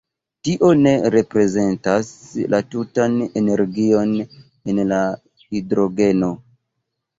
Tio 0.47 0.69
ne 0.77 0.93
reprezentas 1.15 2.09
la 2.55 2.63
tutan 2.77 3.21
energion 3.43 4.17
en 4.75 4.83
la 4.95 5.01
hidrogeno. 5.61 6.35